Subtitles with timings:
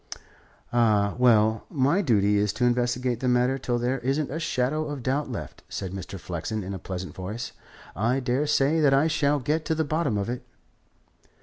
[0.73, 5.03] "Ah, well; my duty is to investigate the matter till there isn't a shadow of
[5.03, 6.19] doubt left," said Mr.
[6.19, 7.51] Flexen in a pleasant voice.
[7.95, 10.43] "I daresay that I shall get to the bottom of it."